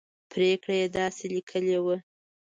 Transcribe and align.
پرېکړه 0.31 0.75
یې 0.81 0.87
داسې 0.97 1.25
لیکلې 1.35 1.77
وه. 1.85 1.97